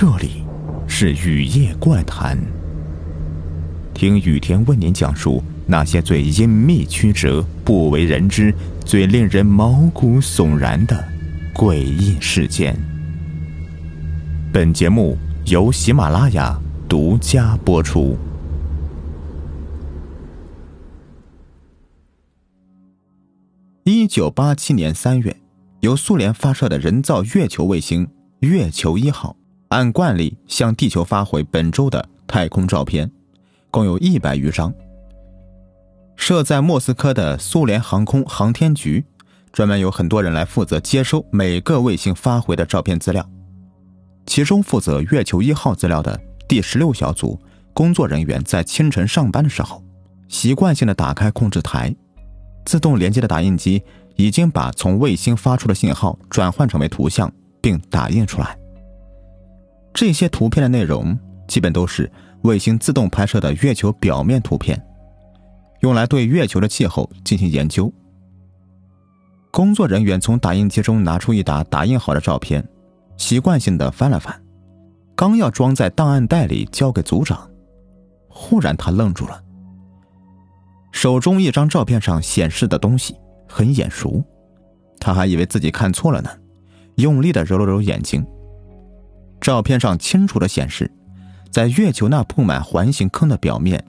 [0.00, 0.44] 这里
[0.86, 2.38] 是雨夜怪谈。
[3.92, 8.54] 听雨田为您讲述那些最隐秘曲折、不为人知、
[8.86, 11.04] 最令人毛骨悚然的
[11.52, 12.78] 诡异事件。
[14.52, 16.56] 本节目由喜马拉雅
[16.88, 18.16] 独家播出。
[23.82, 25.36] 一九八七年三月，
[25.80, 29.34] 由苏联发射的人造月球卫星“月球一号”。
[29.68, 33.10] 按惯例向地球发回本周的太空照片，
[33.70, 34.72] 共有一百余张。
[36.16, 39.04] 设在莫斯科的苏联航空航天局，
[39.52, 43.24] 专门有很多人来负责接收每个卫星发回的照片资料。
[44.26, 47.38] 其中负责月球一号资料的第十六小组
[47.72, 49.82] 工作人员在清晨上班的时候，
[50.28, 51.94] 习惯性的打开控制台，
[52.64, 53.82] 自动连接的打印机
[54.16, 58.58] 已经把从卫星发出的信号转换成为图像，并打印出来。
[59.98, 61.18] 这些图片的内容
[61.48, 62.08] 基本都是
[62.42, 64.80] 卫星自动拍摄的月球表面图片，
[65.80, 67.92] 用来对月球的气候进行研究。
[69.50, 72.64] 工作人员从打印机中拿出一沓打印好的照片，
[73.16, 74.40] 习惯性的翻了翻，
[75.16, 77.50] 刚要装在档案袋里交给组长，
[78.28, 79.42] 忽然他愣住了。
[80.92, 83.16] 手中一张照片上显示的东西
[83.48, 84.22] 很眼熟，
[85.00, 86.30] 他还以为自己看错了呢，
[86.98, 88.24] 用力的揉了揉眼睛。
[89.40, 90.90] 照片上清楚的显示，
[91.50, 93.82] 在月球那布满环形坑的表面，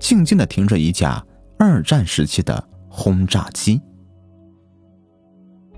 [0.00, 1.24] 静静的停着一架
[1.58, 3.80] 二战时期的轰炸机。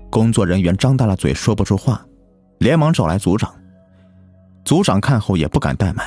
[0.09, 2.03] 工作人员张大了嘴，说不出话，
[2.59, 3.53] 连忙找来组长。
[4.63, 6.05] 组长看后也不敢怠慢，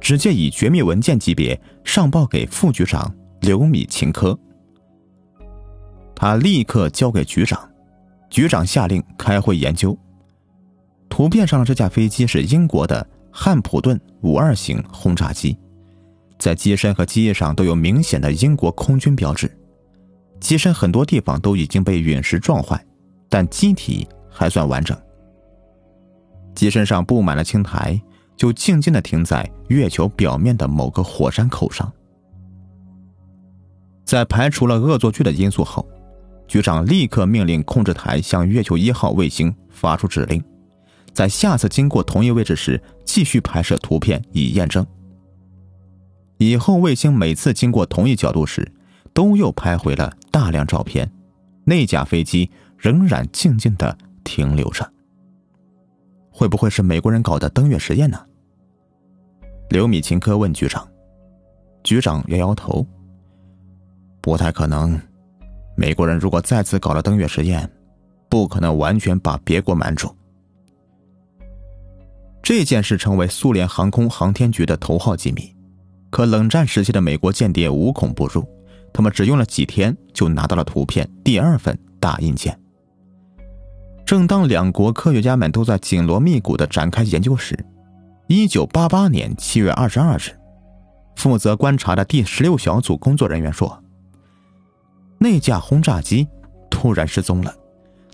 [0.00, 4.36] 直接以绝密文件级别上报给副局长刘米琴科。
[6.14, 7.70] 他立刻交给局长，
[8.30, 9.96] 局长下令开会研究。
[11.12, 15.54] 图片上的这架飞机是英国的汉普顿五二型轰炸机，
[16.38, 19.54] 在机身和机翼上都有明显的英国空军标志。
[20.40, 22.82] 机身很多地方都已经被陨石撞坏，
[23.28, 24.96] 但机体还算完整。
[26.54, 28.00] 机身上布满了青苔，
[28.34, 31.92] 就静静的停在月球表面的某个火山口上。
[34.06, 35.86] 在排除了恶作剧的因素后，
[36.48, 40.42] 局长立刻命令控制台向月球一号卫星发出指令。
[41.12, 44.86] 在下次经过同一位置时，继续拍摄图片以验证。
[46.38, 48.72] 以后卫星每次经过同一角度时，
[49.12, 51.10] 都又拍回了大量照片。
[51.64, 54.90] 那架飞机仍然静静的停留着。
[56.30, 58.18] 会不会是美国人搞的登月实验呢？
[59.68, 60.88] 刘米琴科问局长。
[61.84, 62.86] 局长摇摇头，
[64.20, 65.00] 不太可能。
[65.76, 67.70] 美国人如果再次搞了登月实验，
[68.28, 70.12] 不可能完全把别国瞒住。
[72.42, 75.54] 这件事成为苏联航空航天局的头号机密，
[76.10, 78.44] 可冷战时期的美国间谍无孔不入，
[78.92, 82.58] 他们只用了几天就拿到了图片第二份大印件。
[84.04, 87.56] 正当两国科学家们都在紧锣密鼓地展开研究时，
[88.26, 90.36] 一九八八年七月二十二日，
[91.14, 93.80] 负责观察的第十六小组工作人员说
[95.16, 96.26] ：“那架轰炸机
[96.68, 97.54] 突然失踪了，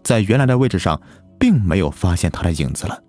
[0.03, 1.01] 在原来的位置上，
[1.41, 3.03] 并没有发现它的影子了。”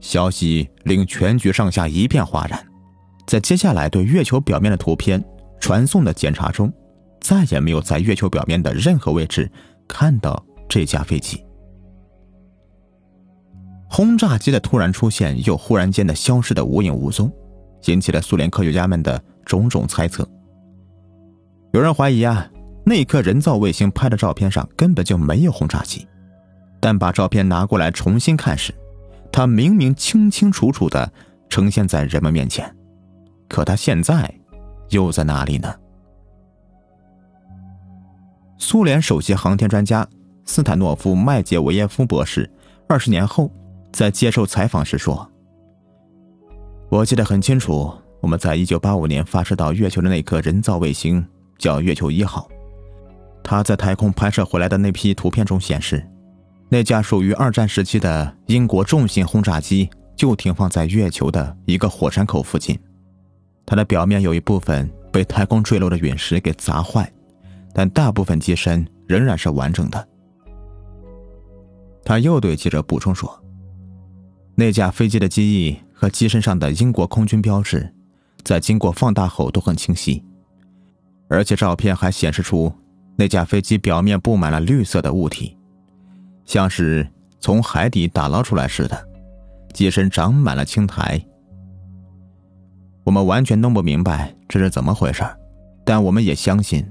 [0.00, 2.64] 消息令全局上下一片哗然，
[3.26, 5.22] 在接下来对月球表面的图片
[5.60, 6.72] 传送的检查中，
[7.20, 9.50] 再也没有在月球表面的任何位置
[9.88, 11.42] 看到这架飞机。
[13.88, 17.32] 轰炸机的突然出现又忽然间的消失的无影无踪，
[17.86, 20.28] 引起了苏联科学家们的种种猜测。
[21.72, 22.48] 有人怀疑啊，
[22.84, 26.06] 那颗人造卫星拍的照片上根本就没有轰炸机，
[26.80, 28.74] 但把照片拿过来重新看时。
[29.36, 31.12] 他明明清清楚楚的
[31.50, 32.74] 呈现在人们面前，
[33.50, 34.32] 可他现在
[34.88, 35.74] 又在哪里呢？
[38.56, 40.08] 苏联首席航天专家
[40.46, 42.50] 斯坦诺夫麦杰维耶夫博士
[42.88, 43.52] 二十年后
[43.92, 45.30] 在接受采访时说
[46.88, 47.92] ：“我记得很清楚，
[48.22, 51.22] 我们在一九八五年发射到月球的那颗人造卫星
[51.58, 52.48] 叫月球一号，
[53.44, 56.02] 它在太空拍摄回来的那批图片中显示。”
[56.76, 62.78] 那架属于二战时期的英国重型轰炸机就停放在月球的一个火山口附近，
[63.64, 67.10] 它的表面有一部分被太空坠落的陨石给砸坏，
[67.72, 70.06] 但大部分机身仍然是完整的。
[72.04, 73.42] 他又对记者补充说
[74.54, 77.90] ：“那架飞机的机翼和机身上的英国空军标志，
[78.44, 80.22] 在经过放大后都很清晰，
[81.30, 82.70] 而且照片还显示出
[83.16, 85.55] 那架飞机表面布满了绿色的物体。”
[86.46, 87.06] 像是
[87.40, 89.08] 从海底打捞出来似的，
[89.74, 91.20] 机身长满了青苔。
[93.04, 95.22] 我们完全弄不明白这是怎么回事，
[95.84, 96.84] 但我们也相信，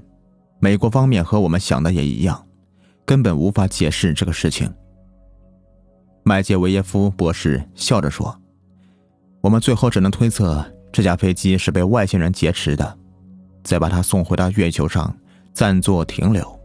[0.60, 2.46] 美国方面和我们想的也一样，
[3.04, 4.72] 根本无法解释这个事情。
[6.22, 8.34] 麦杰维耶夫博士笑着说
[9.42, 12.98] ：“我们最后只能推测，这架飞机是被外星人劫持的，
[13.62, 15.14] 再把它送回到月球上
[15.52, 16.55] 暂作停留。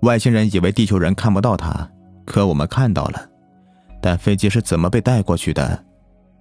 [0.00, 1.88] 外星人以为地球人看不到它，
[2.24, 3.28] 可我们看到了。
[4.00, 5.84] 但飞机是怎么被带过去的，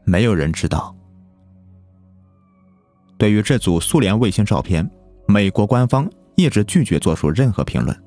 [0.03, 0.95] 没有人知道。”
[3.17, 4.87] 对于这组苏联卫星照片，
[5.25, 8.03] 美国官方一直拒绝做出任何评论。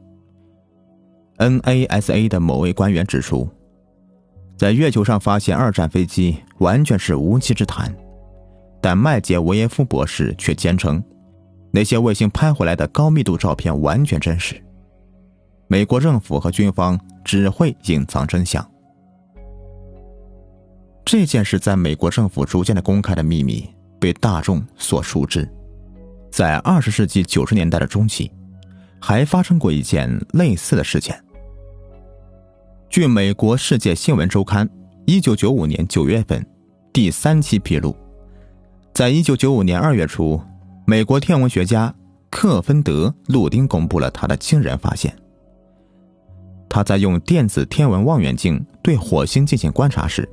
[1.39, 3.49] NASA 的某位官员指出，
[4.57, 7.93] 在月球上发现二战飞机完全是无稽之谈，
[8.83, 11.03] 但麦杰维耶夫博士却坚称，
[11.73, 14.63] 那些卫星拍回来的高密度照片完全真实。
[15.69, 18.69] 美国政府和军方只会隐藏真相。
[21.05, 23.69] 这件事在美国政府逐渐的公开的秘密。
[24.01, 25.45] 被大众所熟知，
[26.31, 28.31] 在二十世纪九十年代的中期，
[29.01, 31.21] 还发生过一件类似的事件。
[32.89, 34.65] 据美国《世界新闻周刊》
[35.05, 36.47] 一九九五年九月份
[36.93, 37.93] 第三期披露，
[38.95, 40.41] 在一九九五年二月初，
[40.87, 41.93] 美国天文学家
[42.31, 45.13] 克芬德·路丁公布了他的惊人发现。
[46.79, 50.29] 他在用电子天文望远镜对火星进行观察时。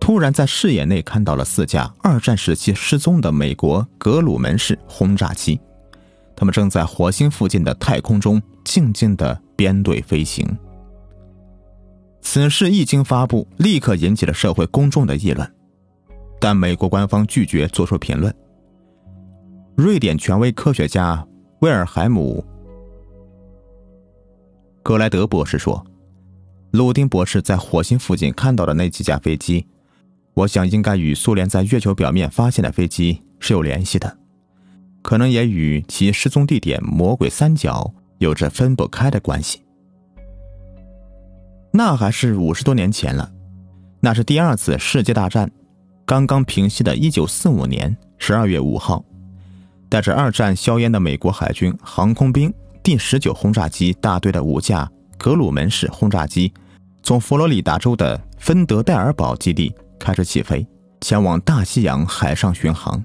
[0.00, 5.60] 突然在视野内看到了四架二战时期失踪的美国格鲁门式轰炸机，
[6.34, 10.48] 他们正在火星附近的太空中静静的编队飞行。
[12.22, 15.46] 此事一经发布，立刻引起了社会公众的议论，
[16.40, 18.34] 但美国官方拒绝做出评论。
[19.76, 21.22] 瑞典权威科学家
[21.58, 22.42] 威尔海姆·
[24.82, 25.84] 格莱德博士说
[26.72, 29.66] ：“鲁丁博士在火星附近看到的那几架飞机。”
[30.32, 34.16] 我想应该与苏联在月球表面发现的飞机是有联系的，
[35.02, 39.62] 可能也与其失踪地点魔鬼三角有着分不开的关系。
[41.72, 43.30] 那还是五十多年前了，
[43.98, 45.50] 那是第二次世界大战
[46.06, 49.04] 刚刚平息的1945年12月5号，
[49.88, 56.52] 带着二战硝烟的美国海军航空兵第十九轰炸机大队的五架格鲁门式轰炸机，
[57.02, 59.74] 从佛罗里达州的芬德戴尔堡基地。
[59.98, 60.66] 开始起飞，
[61.02, 63.04] 前往大西洋海上巡航。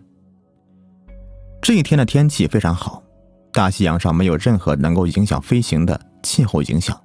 [1.61, 3.03] 这一天的天气非常好，
[3.51, 6.97] 大西洋上没有任何能够影响飞行的气候影响。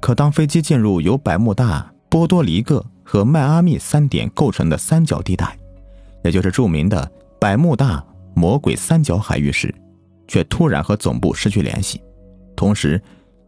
[0.00, 5.56] 可当飞机进入由百慕大、波多黎各和迈阿密三点构成的三角地带，
[6.24, 7.08] 也就是著名的
[7.40, 8.04] 百慕大
[8.34, 9.72] 魔鬼三角海域时，
[10.28, 12.00] 却突然和总部失去联系，
[12.54, 13.00] 同时，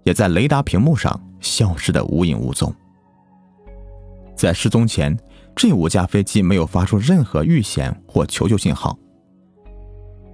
[0.05, 2.75] 也在雷达屏幕上消失的无影无踪。
[4.37, 5.19] 在失踪前。
[5.57, 8.97] 这五架飞机没有发出任何遇险或求救信号，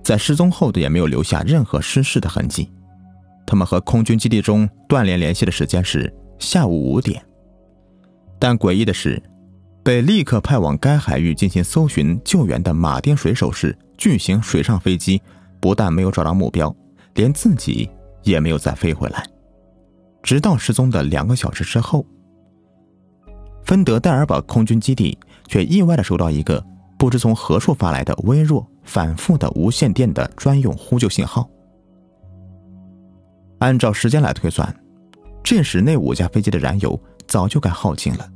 [0.02, 2.70] 在失踪后的也没有留下任何失事的痕迹。
[3.46, 7.24] 他们和空军基地中断联联系的时间是下午五点。
[8.38, 9.22] 但诡异的是，
[9.82, 15.22] 被立刻派往该海域进行搜寻救援的马丁水手式巨型水上飞机，
[15.64, 16.76] 不但没有找到目标，
[17.14, 17.88] 连自己
[18.22, 19.26] 也没有再飞回来。
[20.22, 22.04] 直到失踪的两个小时之后。
[23.62, 26.62] 芬德戴尔堡空军基地却意外的收到一个
[26.98, 31.48] 不知从何处发来的微弱、反复的无线电的专用呼救信号。
[33.60, 34.70] 按照时间来推算，
[35.42, 38.28] 这时那五架飞机的燃油早就该耗尽了，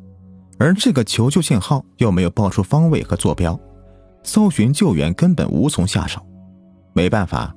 [0.58, 3.60] 而这个求救信号又没有报出方位和坐标，
[4.22, 6.24] 搜寻救援根本无从下手。
[6.98, 7.54] 没办法，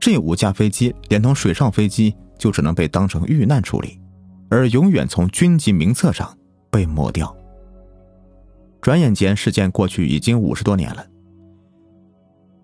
[0.00, 4.00] 这五架飞机连同水上飞机就只能被当成遇难处理，
[4.48, 6.36] 而永远从军级名册上。
[6.72, 7.36] 被抹掉。
[8.80, 11.06] 转眼间，事件过去已经五十多年了。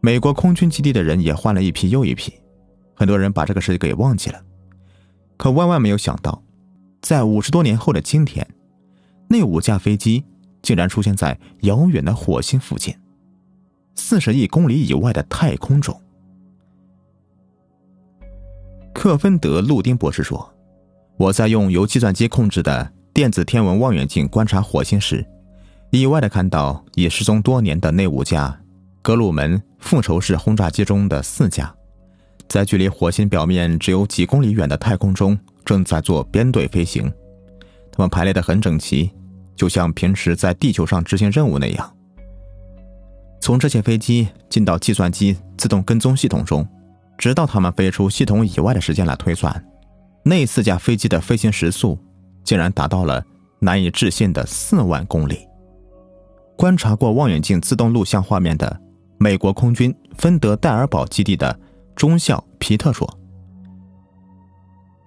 [0.01, 2.33] 美国空军基地的人也换了一批又一批，
[2.95, 4.41] 很多人把这个事给忘记了。
[5.37, 6.43] 可万万没有想到，
[7.03, 8.45] 在五十多年后的今天，
[9.29, 10.25] 那五架飞机
[10.63, 12.93] 竟然出现在遥远的火星附近，
[13.95, 16.01] 四十亿公里以外的太空中。
[19.07, 20.53] 克芬德·路丁博士说
[21.17, 25.25] ：“我在用由计算机控制的。”电子天文望远镜观察火星时，
[25.91, 28.61] 意外的看到已失踪多年的那五架
[29.03, 31.73] 格鲁门复仇式轰炸机中的四架，
[32.49, 37.09] 在距离火星表面只有几公里远的太空中正在做编队飞行。
[37.93, 39.09] 它们排列的很整齐，
[39.55, 41.97] 就像平时在地球上执行任务那样。
[43.41, 46.67] 从这些飞机进到计算机自动跟踪系统中，
[47.19, 49.65] 直到他们飞出系统以外的时间来推算，
[50.25, 51.99] 那四架飞机的飞行时速。
[52.47, 53.21] 竟然达到了
[53.59, 55.41] 难以置信的四万公里。
[56.57, 58.81] 观察过望远镜自动录像画面的
[59.19, 61.59] 美国空军芬德戴尔堡基地的
[61.97, 63.19] 中校皮特说：“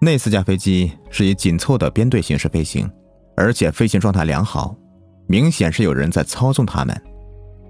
[0.01, 2.91] 那四架飞机是以紧凑的编队形式飞行，
[3.37, 4.75] 而且飞行状态良好，
[5.25, 7.01] 明显是有人在操纵它们，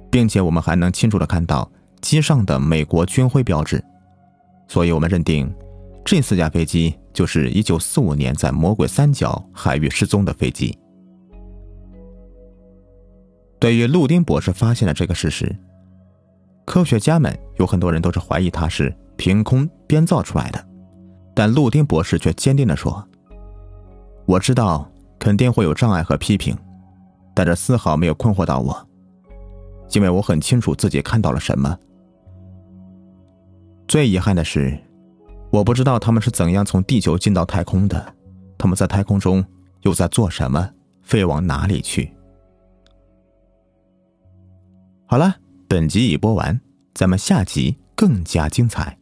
[0.10, 3.86] 并且我们还能清楚的看到机上的美国军徽标志，
[4.70, 5.54] 所以我们认定
[6.06, 10.78] 这四架飞机就是1945年在魔鬼三角海域失踪的飞机。”
[13.60, 15.54] 对于陆丁博士发现的这个事实，
[16.66, 20.66] 科学家们有很多人都是怀疑他是凭空编造出来的，
[21.34, 23.06] 但陆丁博士却坚定地说
[24.26, 26.58] ：“我知道肯定会有障碍和批评，
[27.34, 28.88] 但这丝毫没有困惑到我，
[29.92, 31.78] 因为我很清楚自己看到了什么。
[33.90, 34.78] 最遗憾的是，
[35.50, 38.14] 我不知道他们是怎样从地球进到太空的，
[38.56, 39.44] 他们在太空中
[39.82, 40.70] 又在做什么，
[41.02, 42.14] 飞往哪里去。”
[45.10, 45.36] 好了，
[45.68, 46.62] 本集已播完，
[46.94, 48.96] 咱们下集更加精彩。